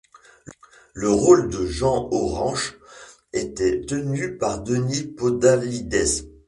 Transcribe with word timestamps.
Le 0.95 1.11
rôle 1.11 1.47
de 1.51 1.63
Jean 1.67 2.09
Aurenche 2.11 2.73
était 3.33 3.81
tenu 3.81 4.35
par 4.39 4.63
Denis 4.63 5.03
Podalydès. 5.03 6.27